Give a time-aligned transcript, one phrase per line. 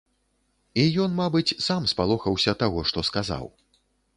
[0.83, 3.45] І ён, мабыць, сам спалохаўся таго, што сказаў.